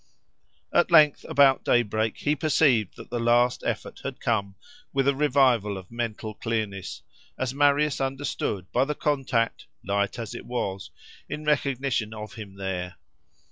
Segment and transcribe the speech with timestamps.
[0.73, 4.55] At length about day break he perceived that the last effort had come
[4.91, 7.03] with a revival of mental clearness,
[7.37, 10.89] as Marius understood by the contact, light as it was,
[11.29, 12.95] in recognition of him there.